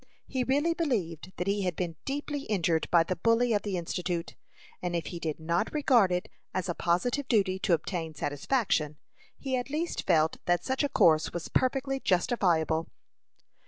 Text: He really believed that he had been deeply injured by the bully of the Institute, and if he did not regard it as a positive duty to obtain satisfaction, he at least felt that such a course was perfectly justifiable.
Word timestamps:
He 0.25 0.43
really 0.43 0.73
believed 0.73 1.31
that 1.37 1.45
he 1.45 1.61
had 1.61 1.75
been 1.75 1.95
deeply 2.05 2.45
injured 2.45 2.87
by 2.89 3.03
the 3.03 3.15
bully 3.17 3.53
of 3.53 3.61
the 3.61 3.77
Institute, 3.77 4.35
and 4.81 4.95
if 4.95 5.05
he 5.05 5.19
did 5.19 5.39
not 5.39 5.71
regard 5.71 6.11
it 6.11 6.27
as 6.55 6.67
a 6.67 6.73
positive 6.73 7.27
duty 7.27 7.59
to 7.59 7.73
obtain 7.73 8.15
satisfaction, 8.15 8.97
he 9.37 9.55
at 9.57 9.69
least 9.69 10.07
felt 10.07 10.37
that 10.45 10.63
such 10.65 10.83
a 10.83 10.89
course 10.89 11.31
was 11.33 11.49
perfectly 11.49 11.99
justifiable. 11.99 12.87